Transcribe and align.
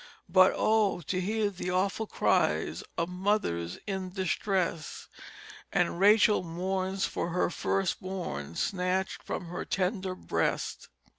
But 0.27 0.51
O! 0.55 1.01
to 1.01 1.21
hear 1.21 1.51
the 1.51 1.69
awful 1.69 2.07
cries 2.07 2.83
Of 2.97 3.07
Mothers 3.07 3.77
in 3.85 4.09
Distress, 4.09 5.07
And 5.71 5.99
Rachel 5.99 6.41
mourns 6.41 7.05
for 7.05 7.29
her 7.29 7.51
first 7.51 8.01
born 8.01 8.55
Snatch'd 8.55 9.21
from 9.21 9.45
her 9.49 9.63
tender 9.63 10.15
Breast." 10.15 10.89